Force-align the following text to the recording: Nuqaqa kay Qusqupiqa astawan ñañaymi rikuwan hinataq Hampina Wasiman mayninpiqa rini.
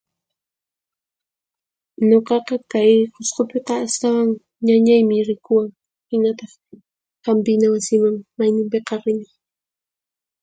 Nuqaqa 2.09 2.55
kay 2.71 2.91
Qusqupiqa 3.13 3.73
astawan 3.85 4.29
ñañaymi 4.65 5.15
rikuwan 5.27 5.67
hinataq 6.09 6.51
Hampina 7.25 7.67
Wasiman 7.73 8.15
mayninpiqa 8.37 8.95
rini. 9.03 9.27